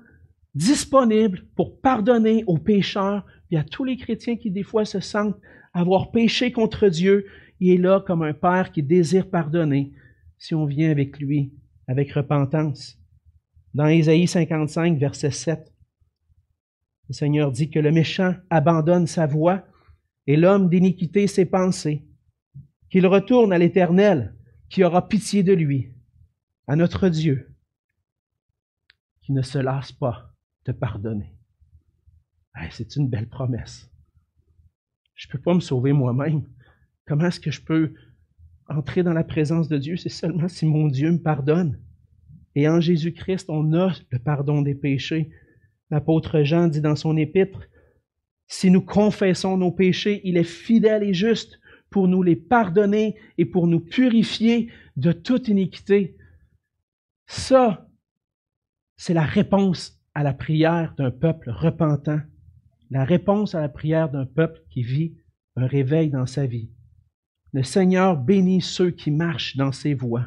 [0.54, 5.38] disponible pour pardonner aux pécheurs et à tous les chrétiens qui des fois se sentent
[5.72, 7.26] avoir péché contre Dieu.
[7.58, 9.92] Il est là comme un Père qui désire pardonner
[10.38, 11.52] si on vient avec lui,
[11.86, 12.98] avec repentance.
[13.74, 15.72] Dans Ésaïe 55, verset 7,
[17.08, 19.64] le Seigneur dit que le méchant abandonne sa voie
[20.26, 22.04] et l'homme d'iniquité ses pensées,
[22.90, 24.34] qu'il retourne à l'Éternel
[24.72, 25.92] qui aura pitié de lui,
[26.66, 27.54] à notre Dieu,
[29.20, 31.36] qui ne se lasse pas te pardonner.
[32.70, 33.90] c'est une belle promesse.
[35.14, 36.46] Je ne peux pas me sauver moi-même.
[37.06, 37.92] Comment est-ce que je peux
[38.66, 39.98] entrer dans la présence de Dieu?
[39.98, 41.78] C'est seulement si mon Dieu me pardonne.
[42.54, 45.30] Et en Jésus-Christ, on a le pardon des péchés.
[45.90, 47.68] L'apôtre Jean dit dans son épître,
[48.46, 51.60] si nous confessons nos péchés, il est fidèle et juste
[51.92, 56.16] pour nous les pardonner et pour nous purifier de toute iniquité.
[57.28, 57.88] Ça,
[58.96, 62.20] c'est la réponse à la prière d'un peuple repentant,
[62.90, 65.14] la réponse à la prière d'un peuple qui vit
[65.56, 66.70] un réveil dans sa vie.
[67.52, 70.26] Le Seigneur bénit ceux qui marchent dans ses voies.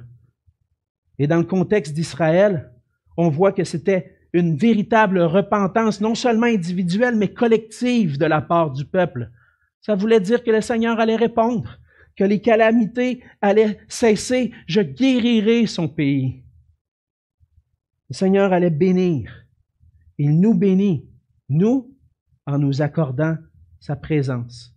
[1.20, 2.72] Et dans le contexte d'Israël,
[3.18, 8.72] on voit que c'était une véritable repentance, non seulement individuelle, mais collective de la part
[8.72, 9.32] du peuple.
[9.86, 11.78] Ça voulait dire que le Seigneur allait répondre,
[12.16, 16.44] que les calamités allaient cesser, je guérirai son pays.
[18.10, 19.46] Le Seigneur allait bénir.
[20.18, 21.08] Il nous bénit,
[21.50, 21.96] nous,
[22.48, 23.38] en nous accordant
[23.80, 24.76] sa présence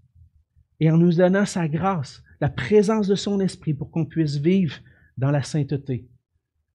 [0.78, 4.76] et en nous donnant sa grâce, la présence de son esprit pour qu'on puisse vivre
[5.16, 6.06] dans la sainteté.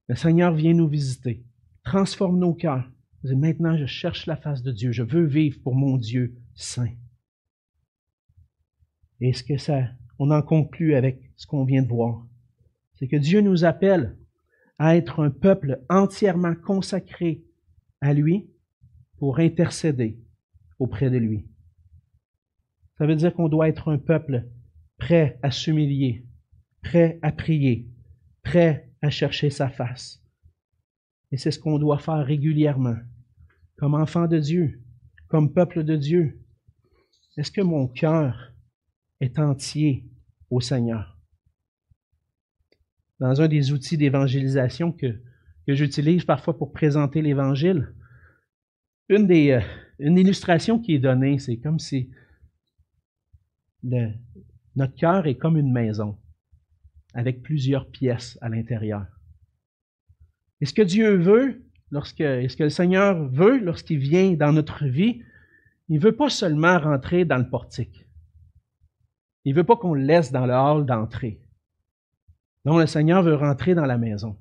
[0.08, 1.46] Le Seigneur vient nous visiter,
[1.84, 2.90] transforme nos cœurs.
[3.24, 4.92] Maintenant, je cherche la face de Dieu.
[4.92, 6.90] Je veux vivre pour mon Dieu saint.
[9.20, 12.26] Et ce que ça, on en conclut avec ce qu'on vient de voir,
[12.96, 14.18] c'est que Dieu nous appelle
[14.78, 17.44] à être un peuple entièrement consacré
[18.02, 18.50] à lui
[19.18, 20.20] pour intercéder
[20.80, 21.48] auprès de lui.
[22.98, 24.48] Ça veut dire qu'on doit être un peuple
[24.98, 26.26] prêt à s'humilier,
[26.82, 27.88] prêt à prier,
[28.44, 30.24] prêt à chercher sa face.
[31.32, 32.98] Et c'est ce qu'on doit faire régulièrement,
[33.78, 34.82] comme enfant de Dieu,
[35.28, 36.40] comme peuple de Dieu.
[37.38, 38.53] Est-ce que mon cœur
[39.24, 40.06] est entier
[40.50, 41.18] au Seigneur?
[43.20, 45.22] Dans un des outils d'évangélisation que,
[45.68, 47.94] j'utilise parfois pour présenter l'Évangile,
[49.12, 49.62] euh,
[50.00, 52.10] une illustration qui est donnée, c'est comme si
[53.84, 56.18] notre cœur est comme une maison
[57.14, 59.06] avec plusieurs pièces à l'intérieur.
[60.62, 64.52] Et ce que Dieu veut, lorsque, et ce que le Seigneur veut lorsqu'il vient dans
[64.52, 65.22] notre vie,
[65.90, 68.08] il ne veut pas seulement rentrer dans le portique.
[69.46, 71.40] Il ne veut pas qu'on le laisse dans le hall d'entrée.
[72.66, 74.38] Non, le Seigneur veut rentrer dans la maison.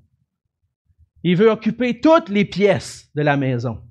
[1.24, 3.82] Il veut occuper toutes les pièces de la maison.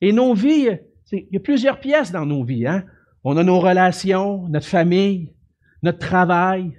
[0.00, 0.68] Et nos vies,
[1.12, 2.66] il y a plusieurs pièces dans nos vies.
[2.66, 2.84] Hein?
[3.22, 5.34] On a nos relations, notre famille,
[5.82, 6.76] notre travail,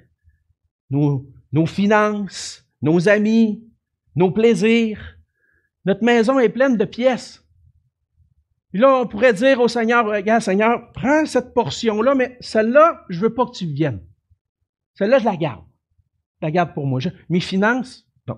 [0.89, 3.63] nos, nos finances, nos amis,
[4.15, 5.17] nos plaisirs.
[5.85, 7.44] Notre maison est pleine de pièces.
[8.75, 13.21] Et là, on pourrait dire au Seigneur, regarde Seigneur, prends cette portion-là, mais celle-là, je
[13.21, 14.01] veux pas que tu viennes.
[14.95, 15.63] Celle-là, je la garde.
[16.41, 16.99] Je la garde pour moi.
[17.29, 18.37] mes finances, non.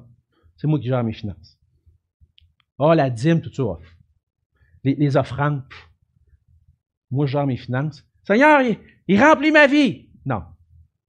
[0.55, 1.57] C'est moi qui gère mes finances.
[2.77, 3.63] Oh, la dîme, tout ça.
[4.83, 5.63] Les, offrandes,
[7.09, 8.05] moi, je gère mes finances.
[8.23, 8.61] Seigneur,
[9.07, 10.07] il, remplit ma vie.
[10.23, 10.43] Non.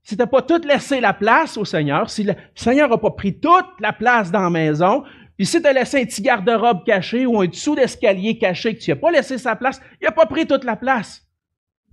[0.05, 3.11] Si tu n'as pas tout laissé la place au Seigneur, si le Seigneur n'a pas
[3.11, 5.05] pris toute la place dans la maison,
[5.39, 8.97] puis si laissé un petit garde-robe caché ou un dessous d'escalier caché que tu n'as
[8.97, 11.27] pas laissé sa place, il n'a pas pris toute la place.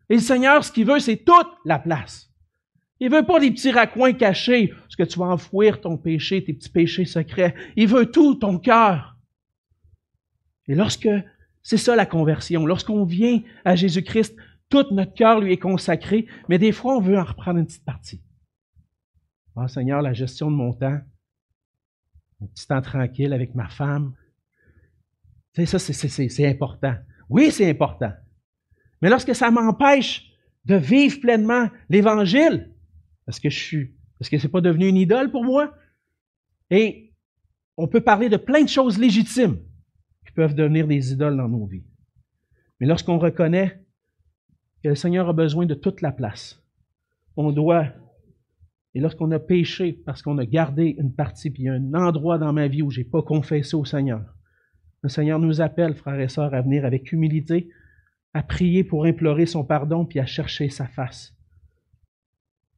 [0.10, 2.30] Et le Seigneur, ce qu'il veut, c'est toute la place.
[3.00, 6.54] Il veut pas des petits raccoins cachés, parce que tu vas enfouir ton péché, tes
[6.54, 7.54] petits péchés secrets.
[7.76, 9.16] Il veut tout, ton cœur.
[10.68, 11.10] Et lorsque
[11.66, 12.68] c'est ça la conversion.
[12.68, 14.36] Lorsqu'on vient à Jésus-Christ,
[14.70, 17.84] tout notre cœur lui est consacré, mais des fois, on veut en reprendre une petite
[17.84, 18.22] partie.
[19.56, 21.00] Ah, Seigneur, la gestion de mon temps,
[22.40, 24.14] mon petit temps tranquille avec ma femme.
[25.54, 26.96] Tu sais, ça, c'est important.
[27.30, 28.12] Oui, c'est important.
[29.02, 30.32] Mais lorsque ça m'empêche
[30.66, 32.74] de vivre pleinement l'Évangile,
[33.26, 35.74] parce que je suis, parce que c'est pas devenu une idole pour moi,
[36.70, 37.14] et
[37.78, 39.60] on peut parler de plein de choses légitimes
[40.36, 41.86] peuvent devenir des idoles dans nos vies.
[42.80, 43.82] Mais lorsqu'on reconnaît
[44.84, 46.62] que le Seigneur a besoin de toute la place,
[47.38, 47.88] on doit,
[48.96, 52.70] et lorsqu'on a péché parce qu'on a gardé une partie, puis un endroit dans ma
[52.70, 54.24] vie où je n'ai pas confessé au Seigneur,
[55.04, 57.70] le Seigneur nous appelle, frères et sœurs, à venir avec humilité,
[58.34, 61.36] à prier pour implorer son pardon, puis à chercher sa face.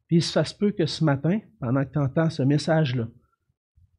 [0.07, 3.07] Puis ça se peut que ce matin, pendant que tu entends ce message-là,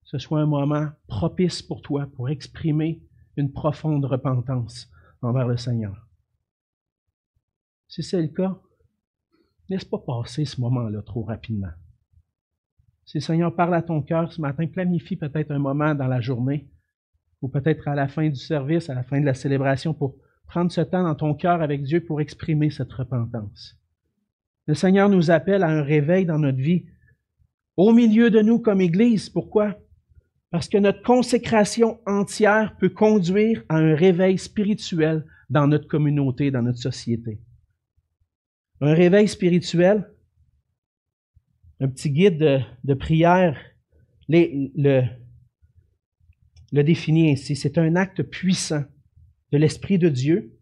[0.03, 3.01] ce soit un moment propice pour toi pour exprimer
[3.37, 4.91] une profonde repentance
[5.23, 6.09] envers le Seigneur.
[7.87, 8.59] Si c'est le cas,
[9.69, 11.71] laisse pas passer ce moment-là trop rapidement.
[13.09, 16.21] Si le Seigneur parle à ton cœur ce matin, planifie peut-être un moment dans la
[16.21, 16.69] journée,
[17.41, 20.17] ou peut-être à la fin du service, à la fin de la célébration, pour
[20.47, 23.79] prendre ce temps dans ton cœur avec Dieu pour exprimer cette repentance.
[24.67, 26.85] Le Seigneur nous appelle à un réveil dans notre vie,
[27.79, 29.31] au milieu de nous comme Église.
[29.31, 29.79] Pourquoi?
[30.51, 36.63] Parce que notre consécration entière peut conduire à un réveil spirituel dans notre communauté, dans
[36.63, 37.41] notre société.
[38.83, 40.07] Un réveil spirituel,
[41.81, 43.57] un petit guide de, prière
[44.29, 45.03] le,
[46.73, 47.57] le définit ainsi.
[47.57, 48.85] C'est un acte puissant
[49.53, 50.59] de l'Esprit de Dieu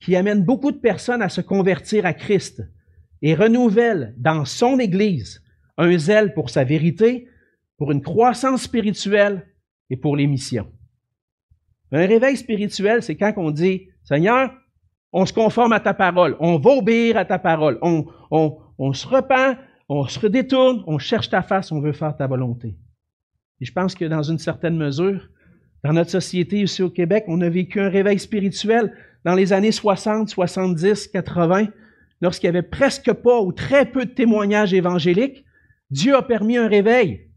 [0.00, 2.62] qui amène beaucoup de personnes à se convertir à Christ
[3.22, 5.42] et renouvelle dans son Église
[5.78, 7.28] un zèle pour sa vérité,
[7.76, 9.46] pour une croissance spirituelle
[9.90, 10.70] et pour les missions.
[11.92, 14.52] Un réveil spirituel, c'est quand on dit, Seigneur,
[15.12, 18.92] on se conforme à ta parole, on va obéir à ta parole, on, on, on
[18.92, 19.56] se repent,
[19.88, 22.76] on se redétourne, on cherche ta face, on veut faire ta volonté.
[23.60, 25.28] Et je pense que dans une certaine mesure,
[25.84, 28.92] Dans notre société ici au Québec, on a vécu un réveil spirituel
[29.24, 31.68] dans les années 60, 70, 80,
[32.20, 35.44] lorsqu'il n'y avait presque pas ou très peu de témoignages évangéliques.
[35.90, 37.28] Dieu a permis un réveil.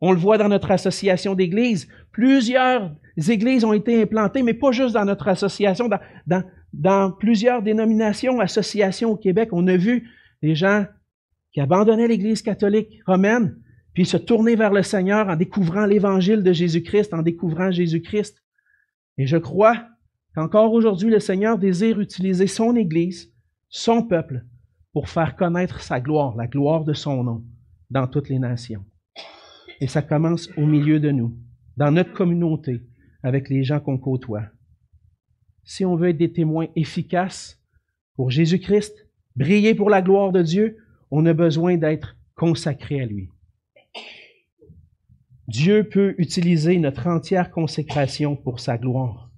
[0.00, 1.88] On le voit dans notre association d'églises.
[2.12, 2.94] Plusieurs
[3.28, 5.90] églises ont été implantées, mais pas juste dans notre association,
[6.26, 9.50] dans, plusieurs dénominations, associations au Québec.
[9.52, 10.10] On a vu
[10.42, 10.86] des gens
[11.54, 13.56] qui abandonnaient l'Église catholique romaine,
[13.94, 18.42] puis se tourner vers le Seigneur en découvrant l'Évangile de Jésus-Christ, en découvrant Jésus-Christ.
[19.18, 19.86] Et je crois
[20.34, 23.32] qu'encore aujourd'hui, le Seigneur désire utiliser son Église,
[23.68, 24.44] son peuple,
[24.92, 27.44] pour faire connaître sa gloire, la gloire de son nom,
[27.88, 28.84] dans toutes les nations.
[29.80, 31.36] Et ça commence au milieu de nous,
[31.76, 32.82] dans notre communauté,
[33.22, 34.42] avec les gens qu'on côtoie.
[35.62, 37.62] Si on veut être des témoins efficaces
[38.16, 40.78] pour Jésus-Christ, briller pour la gloire de Dieu,
[41.16, 43.28] on a besoin d'être consacré à lui.
[45.46, 49.30] Dieu peut utiliser notre entière consécration pour sa gloire.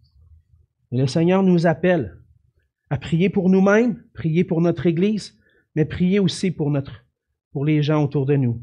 [0.91, 2.17] Et le Seigneur nous appelle
[2.89, 5.39] à prier pour nous-mêmes, prier pour notre Église,
[5.75, 7.05] mais prier aussi pour, notre,
[7.53, 8.63] pour les gens autour de nous.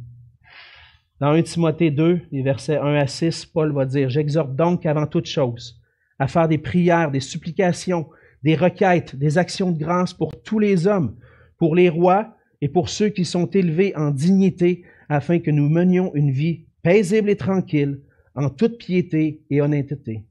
[1.19, 5.05] Dans 1 Timothée 2, les versets 1 à 6, Paul va dire, J'exhorte donc avant
[5.05, 5.79] toute chose
[6.17, 8.09] à faire des prières, des supplications,
[8.41, 11.15] des requêtes, des actions de grâce pour tous les hommes,
[11.59, 16.15] pour les rois et pour ceux qui sont élevés en dignité, afin que nous menions
[16.15, 17.99] une vie paisible et tranquille,
[18.35, 20.23] en toute piété et honnêteté.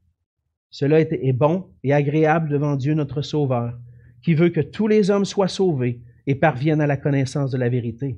[0.71, 3.77] Cela est bon et agréable devant Dieu notre Sauveur,
[4.23, 7.69] qui veut que tous les hommes soient sauvés et parviennent à la connaissance de la
[7.69, 8.17] vérité.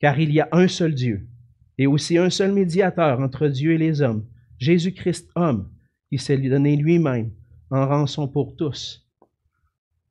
[0.00, 1.28] Car il y a un seul Dieu,
[1.78, 4.26] et aussi un seul médiateur entre Dieu et les hommes,
[4.58, 5.70] Jésus-Christ homme,
[6.10, 7.30] qui s'est donné lui-même
[7.70, 9.08] en rançon pour tous.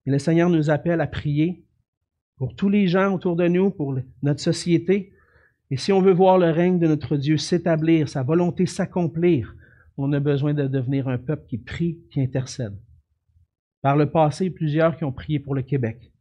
[0.06, 1.65] Le Seigneur nous appelle à prier
[2.38, 5.14] pour tous les gens autour de nous, pour notre société,
[5.72, 9.56] et si on veut voir le règne de notre Dieu s'établir, sa volonté s'accomplir,
[9.98, 12.78] on a besoin de devenir un peuple qui prie, qui intercède.
[13.82, 16.12] Par le passé, plusieurs qui ont prié pour le Québec.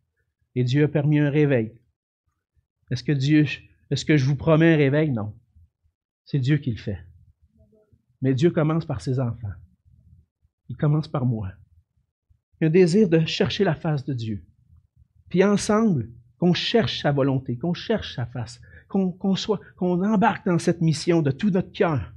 [0.54, 1.72] Et Dieu a permis un réveil.
[2.90, 3.44] Est-ce que Dieu,
[3.90, 5.10] est-ce que je vous promets un réveil?
[5.10, 5.34] Non.
[6.24, 7.00] C'est Dieu qui le fait.
[8.22, 9.52] Mais Dieu commence par ses enfants.
[10.68, 11.52] Il commence par moi.
[12.62, 14.44] Un désir de chercher la face de Dieu.
[15.28, 20.80] Puis ensemble, qu'on cherche sa volonté, qu'on cherche sa face, qu'on qu'on embarque dans cette
[20.80, 22.12] mission de tout notre cœur.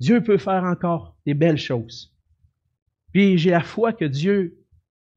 [0.00, 2.14] Dieu peut faire encore des belles choses.
[3.12, 4.58] Puis j'ai la foi que Dieu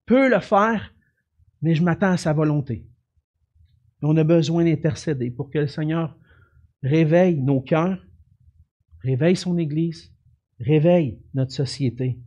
[0.05, 0.93] peut le faire,
[1.61, 2.87] mais je m'attends à sa volonté.
[4.01, 6.15] On a besoin d'intercéder pour que le Seigneur
[6.81, 8.05] réveille nos cœurs,
[9.03, 10.13] réveille son Église,
[10.59, 12.19] réveille notre société.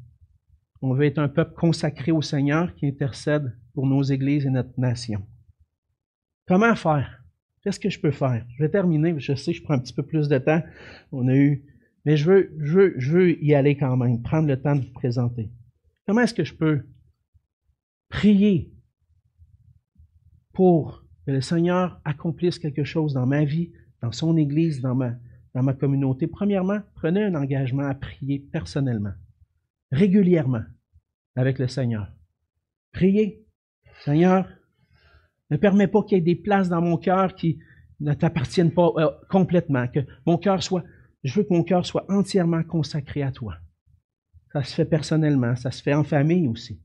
[0.83, 4.79] On veut être un peuple consacré au Seigneur qui intercède pour nos églises et notre
[4.79, 5.27] nation.
[6.47, 7.23] Comment faire?
[7.63, 8.45] Qu'est-ce que je peux faire?
[8.57, 10.63] Je vais terminer, je sais que je prends un petit peu plus de temps.
[11.13, 11.65] On a eu.
[12.05, 14.85] Mais je veux, je veux, je veux y aller quand même, prendre le temps de
[14.85, 15.53] vous présenter.
[16.07, 16.85] Comment est-ce que je peux
[18.09, 18.75] prier
[20.53, 25.15] pour que le Seigneur accomplisse quelque chose dans ma vie, dans son Église, dans ma,
[25.55, 26.27] dans ma communauté?
[26.27, 29.15] Premièrement, prenez un engagement à prier personnellement,
[29.93, 30.65] régulièrement,
[31.37, 32.13] avec le Seigneur.
[32.91, 33.42] Priez.
[34.05, 34.49] Seigneur,
[35.51, 37.59] ne permets pas qu'il y ait des places dans mon cœur qui
[38.01, 40.83] ne t'appartiennent pas euh, complètement, que mon cœur soit,
[41.23, 43.57] je veux que mon cœur soit entièrement consacré à toi.
[44.53, 46.81] Ça se fait personnellement, ça se fait en famille aussi.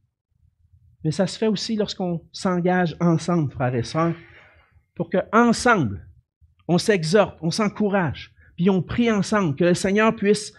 [1.04, 4.16] Mais ça se fait aussi lorsqu'on s'engage ensemble, frères et sœurs,
[4.96, 6.08] pour que ensemble,
[6.68, 10.54] on s'exhorte, on s'encourage, puis on prie ensemble, que le Seigneur puisse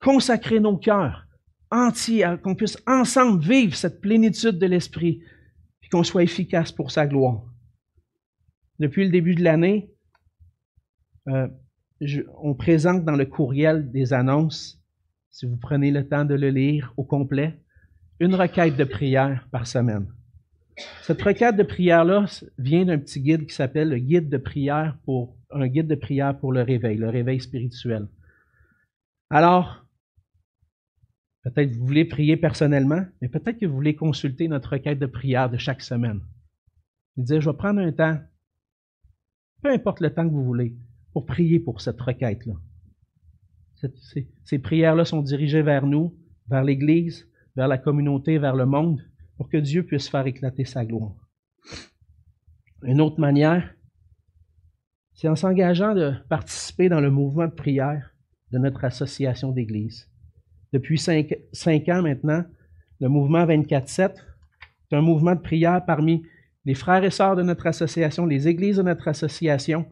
[0.00, 1.27] consacrer nos cœurs
[1.70, 5.22] entiers, qu'on puisse ensemble vivre cette plénitude de l'Esprit,
[5.90, 7.42] qu'on soit efficace pour sa gloire.
[8.78, 9.90] Depuis le début de l'année,
[11.28, 11.48] euh,
[12.40, 14.80] on présente dans le courriel des annonces,
[15.30, 17.60] si vous prenez le temps de le lire au complet,
[18.20, 20.12] une requête de prière par semaine.
[21.02, 22.26] Cette requête de prière-là
[22.58, 26.38] vient d'un petit guide qui s'appelle le guide de prière pour un guide de prière
[26.38, 28.06] pour le réveil, le réveil spirituel.
[29.30, 29.84] Alors,
[31.44, 35.06] Peut-être que vous voulez prier personnellement, mais peut-être que vous voulez consulter notre requête de
[35.06, 36.20] prière de chaque semaine.
[37.16, 38.18] Dire, je vais prendre un temps,
[39.62, 40.76] peu importe le temps que vous voulez,
[41.12, 42.54] pour prier pour cette requête-là.
[43.76, 46.16] Ces, ces prières-là sont dirigées vers nous,
[46.48, 49.00] vers l'Église, vers la communauté, vers le monde,
[49.36, 51.14] pour que Dieu puisse faire éclater sa gloire.
[52.82, 53.74] Une autre manière,
[55.14, 58.14] c'est en s'engageant de participer dans le mouvement de prière
[58.52, 60.07] de notre association d'Église
[60.72, 62.44] depuis cinq, ans maintenant,
[63.00, 64.14] le mouvement 24-7.
[64.90, 66.24] C'est un mouvement de prière parmi
[66.64, 69.86] les frères et sœurs de notre association, les églises de notre association,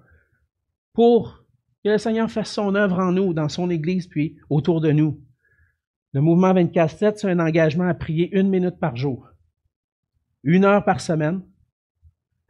[0.92, 1.44] pour
[1.84, 5.20] Que le Seigneur fasse son œuvre en nous, dans son Église, puis autour de nous.
[6.12, 9.28] Le mouvement 24-7, c'est un engagement à prier une minute par jour,
[10.42, 11.42] une heure par semaine,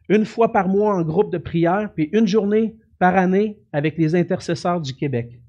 [0.09, 4.14] une fois par mois en groupe de prière, puis une journée par année avec les
[4.14, 5.41] intercesseurs du Québec.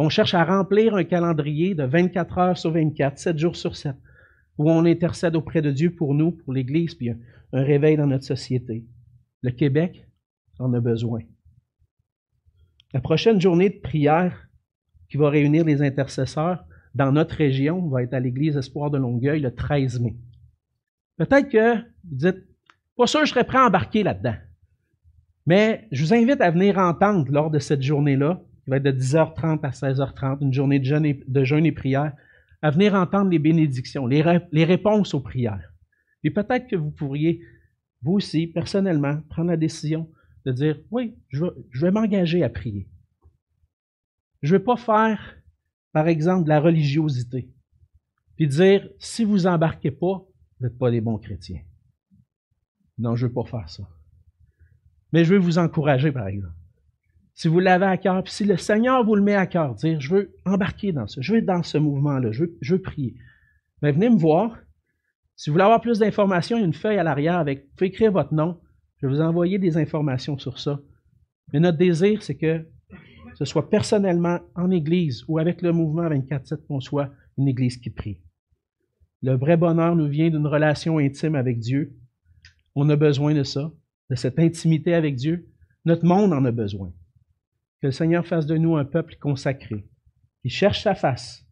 [0.00, 3.96] On cherche à remplir un calendrier de 24 heures sur 24, 7 jours sur 7,
[4.56, 8.24] où on intercède auprès de Dieu pour nous, pour l'Église, puis un, réveil dans notre
[8.24, 8.86] société.
[9.42, 10.06] Le Québec
[10.60, 11.20] en a besoin.
[12.94, 14.48] La prochaine journée de prière
[15.10, 19.40] qui va réunir les intercesseurs dans notre région va être à l'Église Espoir de Longueuil
[19.40, 20.16] le 13 mai.
[21.16, 22.44] Peut-être que vous dites,
[22.96, 24.36] pas sûr je serais prêt à embarquer là-dedans.
[25.44, 28.92] Mais je vous invite à venir entendre lors de cette journée-là, qui va être de
[28.92, 32.12] 10h30 à 16h30, une journée de jeûne et, de prière,
[32.60, 35.72] à venir entendre les bénédictions, les, réponses aux prières.
[36.22, 37.40] Et peut-être que vous pourriez,
[38.02, 40.10] vous aussi, personnellement, prendre la décision
[40.44, 42.86] de dire, oui, je vais, je vais m'engager à prier.
[44.42, 45.38] Je ne vais pas faire,
[45.94, 47.50] par exemple, de la religiosité.
[48.36, 50.26] Puis dire, si vous embarquez pas,
[50.60, 51.62] vous n'êtes pas des bons chrétiens.
[52.98, 53.88] Non, je ne veux pas faire ça.
[55.14, 56.57] Mais je veux vous encourager, par exemple.
[57.38, 60.00] Si vous l'avez à cœur, puis si le Seigneur vous le met à cœur, dire,
[60.00, 62.82] je veux embarquer dans ça, je veux être dans ce mouvement-là, je veux, je veux
[62.82, 63.14] prier.
[63.80, 64.58] Mais venez me voir.
[65.36, 67.76] Si vous voulez avoir plus d'informations, il y a une feuille à l'arrière avec, vous
[67.76, 68.58] pouvez écrire votre nom.
[68.96, 70.80] Je vais vous envoyer des informations sur ça.
[71.52, 72.66] Mais notre désir, c'est que
[73.36, 77.90] ce soit personnellement en Église ou avec le mouvement 24-7 qu'on soit une Église qui
[77.90, 78.20] prie.
[79.22, 81.96] Le vrai bonheur nous vient d'une relation intime avec Dieu.
[82.74, 83.70] On a besoin de ça,
[84.10, 85.48] de cette intimité avec Dieu.
[85.84, 86.92] Notre monde en a besoin.
[87.80, 89.86] Que le Seigneur fasse de nous un peuple consacré,
[90.42, 91.46] qui cherche sa face,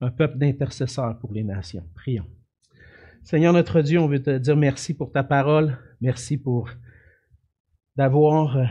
[0.00, 1.88] un peuple d'intercesseurs pour les nations.
[1.94, 2.28] Prions.
[3.22, 5.78] Seigneur notre Dieu, on veut te dire merci pour ta parole.
[6.02, 6.68] Merci pour
[7.96, 8.66] d'avoir euh,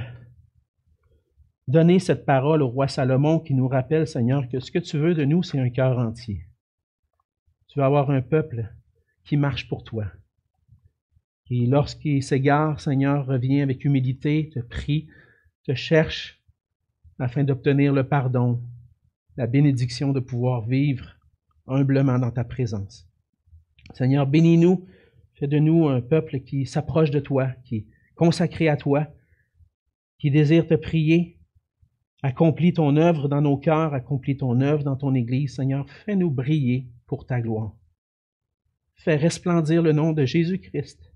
[1.68, 5.16] donné cette parole au roi Salomon qui nous rappelle, Seigneur, que ce que tu veux
[5.16, 6.46] de nous, c'est un cœur entier.
[7.68, 8.72] Tu veux avoir un peuple
[9.24, 10.06] qui marche pour toi,
[11.48, 15.08] qui, lorsqu'il s'égare, Seigneur, revient avec humilité, te prie,
[15.66, 16.43] te cherche
[17.20, 18.62] afin d'obtenir le pardon,
[19.38, 21.16] la bénédiction de pouvoir vivre
[21.68, 23.08] humblement dans ta présence.
[23.94, 24.86] Seigneur, bénis-nous,
[25.36, 27.86] fais de nous un peuple qui s'approche de toi, qui est
[28.16, 29.08] consacré à toi,
[30.20, 31.40] qui désire te prier.
[32.22, 35.90] Accomplis ton œuvre dans nos cœurs, accomplis ton œuvre dans ton Église, Seigneur.
[35.90, 37.76] Fais-nous briller pour ta gloire.
[38.96, 41.14] Fais resplendir le nom de Jésus-Christ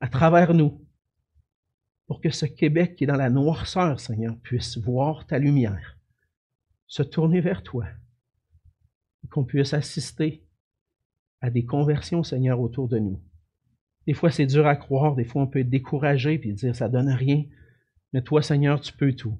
[0.00, 0.80] à travers nous,
[2.08, 5.98] pour que ce Québec qui est dans la noirceur, Seigneur, puisse voir ta lumière,
[6.86, 7.86] se tourner vers toi,
[9.22, 10.42] et qu'on puisse assister
[11.40, 13.20] à des conversions, Seigneur, autour de nous.
[14.06, 16.88] Des fois, c'est dur à croire, des fois, on peut être découragé et dire ça
[16.88, 17.44] donne rien.
[18.14, 19.38] Mais toi, Seigneur, tu peux tout.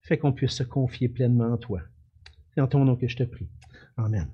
[0.00, 1.82] Fais qu'on puisse se confier pleinement en toi.
[2.54, 3.50] C'est en ton nom que je te prie.
[3.98, 4.28] Amen.